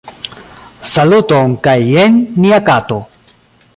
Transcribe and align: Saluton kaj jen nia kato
Saluton 0.93 1.53
kaj 1.67 1.77
jen 1.91 2.17
nia 2.47 2.61
kato 2.71 2.99